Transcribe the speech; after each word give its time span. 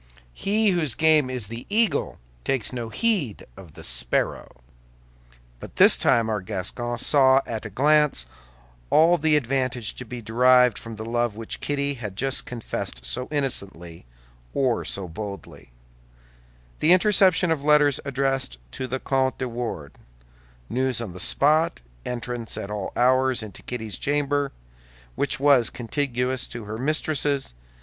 He 0.33 0.71
whose 0.71 0.95
game 0.95 1.29
is 1.29 1.45
the 1.45 1.67
eagle 1.69 2.17
takes 2.43 2.73
no 2.73 2.89
heed 2.89 3.45
of 3.55 3.75
the 3.75 3.83
sparrow. 3.83 4.61
But 5.59 5.75
this 5.75 5.95
time 5.95 6.27
our 6.27 6.41
Gascon 6.41 6.97
saw 6.97 7.41
at 7.45 7.67
a 7.67 7.69
glance 7.69 8.25
all 8.89 9.19
the 9.19 9.35
advantage 9.35 9.93
to 9.97 10.03
be 10.03 10.19
derived 10.19 10.79
from 10.79 10.95
the 10.95 11.05
love 11.05 11.35
which 11.37 11.61
Kitty 11.61 11.93
had 12.01 12.15
just 12.15 12.47
confessed 12.47 13.05
so 13.05 13.27
innocently, 13.29 14.07
or 14.55 14.83
so 14.83 15.07
boldly: 15.07 15.69
the 16.79 16.93
interception 16.93 17.51
of 17.51 17.63
letters 17.63 17.99
addressed 18.03 18.57
to 18.71 18.87
the 18.87 18.99
Comte 18.99 19.37
de 19.37 19.47
Wardes, 19.47 19.99
news 20.67 20.99
on 20.99 21.13
the 21.13 21.19
spot, 21.19 21.79
entrance 22.07 22.57
at 22.57 22.71
all 22.71 22.91
hours 22.95 23.43
into 23.43 23.61
Kitty's 23.61 23.99
chamber, 23.99 24.51
which 25.13 25.39
was 25.39 25.69
contiguous 25.69 26.47
to 26.47 26.63
her 26.65 26.79
mistress's. 26.79 27.53